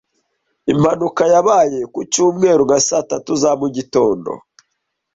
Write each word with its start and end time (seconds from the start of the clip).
Impanuka 0.71 1.23
yabaye 1.33 1.79
ku 1.93 1.99
cyumweru 2.11 2.61
nka 2.67 2.79
saa 2.87 3.07
tatu 3.09 3.31
za 3.41 3.51
mugitondo. 3.59 4.31